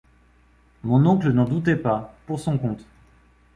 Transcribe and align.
Mon 0.83 1.05
oncle 1.05 1.31
n’en 1.31 1.45
doutait 1.45 1.75
pas, 1.75 2.17
pour 2.25 2.39
son 2.39 2.57
compte. 2.57 2.83